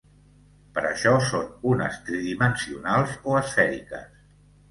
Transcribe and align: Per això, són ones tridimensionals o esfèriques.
Per 0.77 0.83
això, 0.91 1.11
són 1.25 1.51
ones 1.73 1.99
tridimensionals 2.09 3.13
o 3.35 3.39
esfèriques. 3.43 4.19